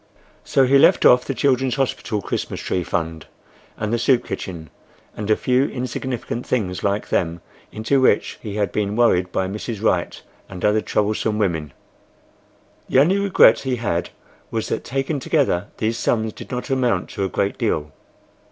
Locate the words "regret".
13.19-13.59